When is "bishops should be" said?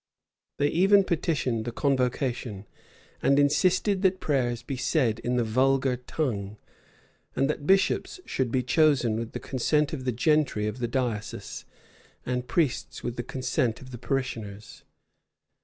7.67-8.63